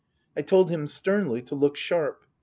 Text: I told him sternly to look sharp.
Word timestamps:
I 0.35 0.41
told 0.41 0.71
him 0.71 0.87
sternly 0.87 1.43
to 1.43 1.53
look 1.53 1.75
sharp. 1.77 2.25